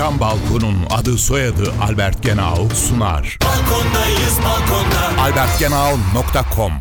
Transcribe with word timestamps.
Cam 0.00 0.20
Balkon'un 0.20 0.76
adı 0.90 1.18
soyadı 1.18 1.72
Albert 1.82 2.22
Genau 2.22 2.68
sunar. 2.74 3.38
Balkondayız 3.44 4.38
balkonda. 4.44 5.22
albertgenau.com 5.22 6.72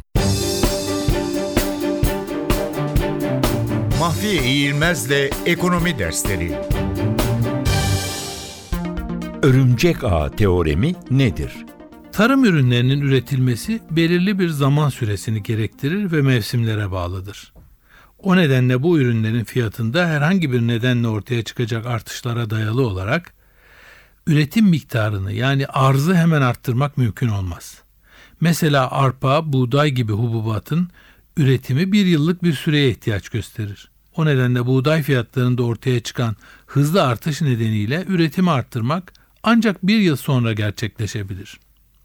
Mahfiye 4.00 4.44
İğilmez'le 4.44 5.32
Ekonomi 5.46 6.00
Dersleri 6.00 6.62
Örümcek 9.44 10.04
Ağı 10.04 10.32
Teoremi 10.32 10.96
nedir? 11.12 11.66
Tarım 12.12 12.46
ürünlerinin 12.46 13.02
üretilmesi 13.02 13.82
belirli 13.92 14.40
bir 14.40 14.50
zaman 14.50 14.90
süresini 14.90 15.44
gerektirir 15.44 16.12
ve 16.12 16.22
mevsimlere 16.22 16.92
bağlıdır. 16.92 17.54
O 18.24 18.38
nedenle 18.38 18.84
bu 18.84 19.00
ürünlerin 19.00 19.44
fiyatında 19.44 20.08
herhangi 20.08 20.52
bir 20.52 20.62
nedenle 20.62 21.08
ortaya 21.08 21.44
çıkacak 21.44 21.86
artışlara 21.86 22.50
dayalı 22.50 22.88
olarak 22.88 23.34
üretim 24.28 24.66
miktarını 24.66 25.34
yani 25.34 25.68
arzı 25.68 26.16
hemen 26.16 26.42
arttırmak 26.42 26.98
mümkün 26.98 27.28
olmaz. 27.28 27.82
Mesela 28.42 28.92
arpa, 28.92 29.54
buğday 29.54 29.90
gibi 29.90 30.12
hububatın 30.12 30.90
üretimi 31.38 31.92
bir 31.92 32.06
yıllık 32.06 32.44
bir 32.44 32.54
süreye 32.54 32.90
ihtiyaç 32.90 33.30
gösterir. 33.30 33.90
O 34.16 34.26
nedenle 34.26 34.66
buğday 34.66 35.04
fiyatlarında 35.04 35.64
ortaya 35.64 36.00
çıkan 36.00 36.36
hızlı 36.66 37.04
artış 37.04 37.42
nedeniyle 37.42 38.06
üretimi 38.08 38.52
arttırmak 38.52 39.14
ancak 39.44 39.88
bir 39.88 40.00
yıl 40.00 40.16
sonra 40.16 40.54
gerçekleşebilir. 40.54 41.60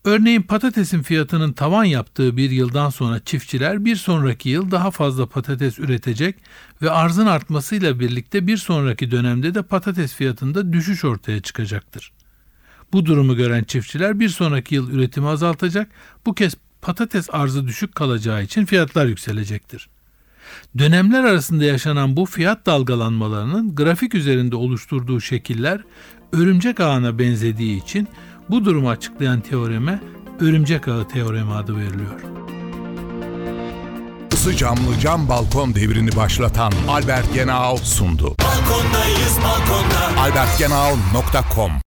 Örneğin 0.05 0.43
patatesin 0.43 1.03
fiyatının 1.03 1.53
tavan 1.53 1.85
yaptığı 1.85 2.37
bir 2.37 2.51
yıldan 2.51 2.91
sonra 2.91 3.21
çiftçiler 3.21 3.85
bir 3.85 3.97
sonraki 3.97 4.49
yıl 4.49 4.71
daha 4.71 4.91
fazla 4.91 5.27
patates 5.27 5.79
üretecek 5.79 6.37
ve 6.83 6.91
arzın 6.91 7.27
artmasıyla 7.27 8.01
birlikte 8.01 8.47
bir 8.47 8.57
sonraki 8.57 9.11
dönemde 9.11 9.55
de 9.55 9.63
patates 9.63 10.15
fiyatında 10.15 10.73
düşüş 10.73 11.05
ortaya 11.05 11.41
çıkacaktır. 11.41 12.13
Bu 12.93 13.07
durumu 13.07 13.37
gören 13.37 13.65
çiftçiler 13.65 14.21
bir 14.21 14.29
sonraki 14.29 14.75
yıl 14.75 14.91
üretimi 14.91 15.29
azaltacak, 15.29 15.89
bu 16.27 16.35
kez 16.35 16.55
patates 16.83 17.29
arzı 17.33 17.67
düşük 17.67 17.95
kalacağı 17.95 18.43
için 18.43 18.65
fiyatlar 18.65 19.07
yükselecektir. 19.07 19.89
Dönemler 20.79 21.25
arasında 21.25 21.65
yaşanan 21.65 22.17
bu 22.17 22.27
fiyat 22.27 22.67
dalgalanmalarının 22.67 23.75
grafik 23.75 24.15
üzerinde 24.15 24.57
oluşturduğu 24.57 25.21
şekiller 25.21 25.81
örümcek 26.33 26.81
ağına 26.81 27.19
benzediği 27.19 27.83
için 27.83 28.09
bu 28.51 28.65
durumu 28.65 28.91
açıklayan 28.91 29.41
teoreme 29.41 30.01
örümcek 30.41 30.89
ağı 30.89 31.09
teoremi 31.09 31.55
adı 31.55 31.77
veriliyor. 31.77 32.21
Isı 34.33 34.57
camlı 34.57 34.99
cam 35.03 35.29
balkon 35.29 35.75
devrini 35.75 36.17
başlatan 36.17 36.73
Albert 36.89 37.35
Genau 37.35 37.77
sundu. 37.77 38.35
Balkondayız 38.41 39.39
balkonda. 39.45 40.21
albertgenau.com 40.21 41.73